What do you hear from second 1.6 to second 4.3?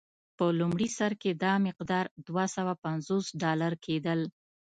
مقدار دوه سوه پنځوس ډالر کېدل.